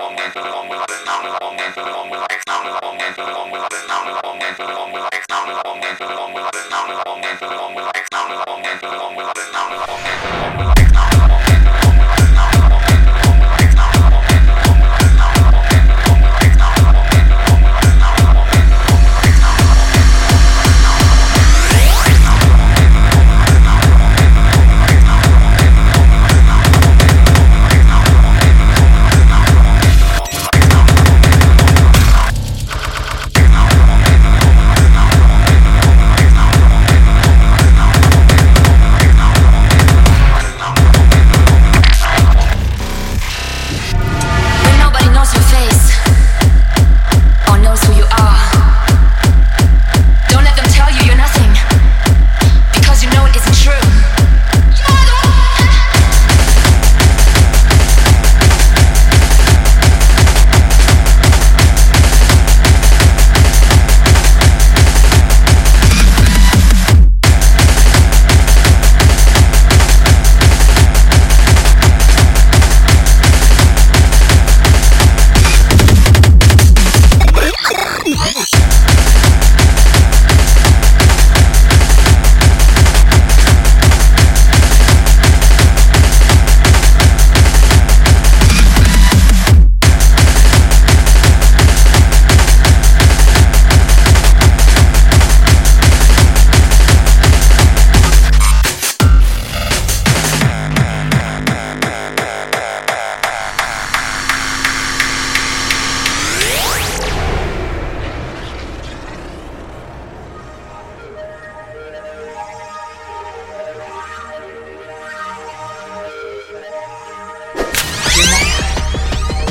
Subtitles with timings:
[0.00, 2.27] along, dance along with us, down along, dance along with us.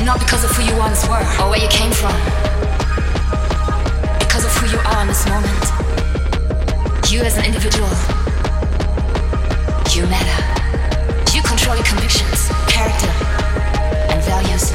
[0.08, 2.14] not because of who you once were or where you came from,
[4.18, 5.64] because of who you are in this moment.
[7.12, 7.90] You as an individual,
[9.92, 10.40] you matter.
[11.36, 13.12] You control your convictions, character,
[14.08, 14.72] and values.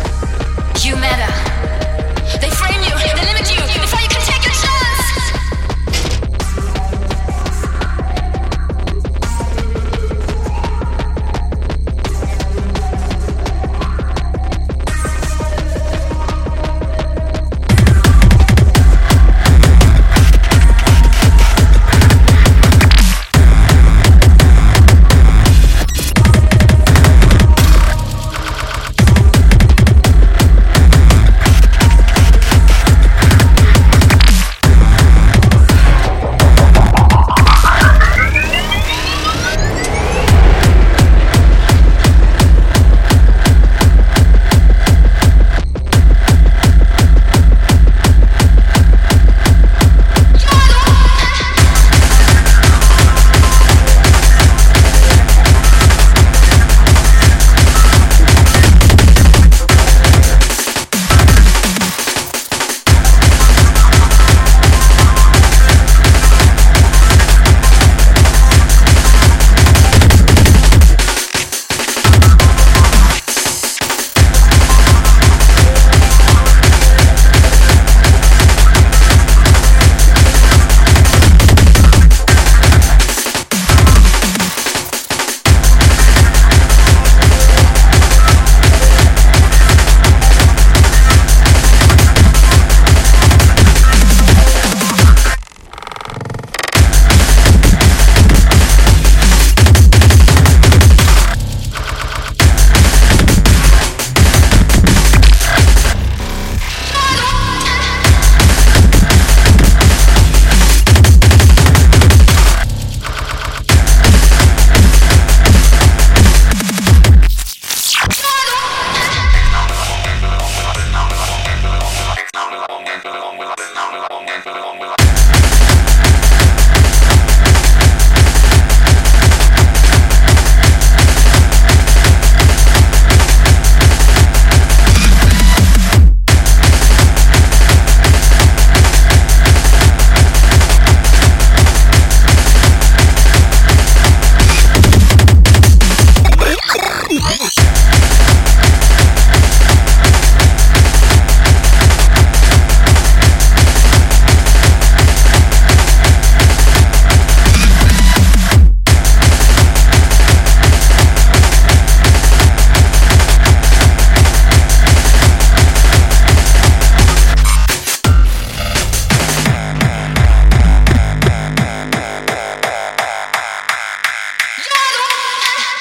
[0.85, 1.42] You matter.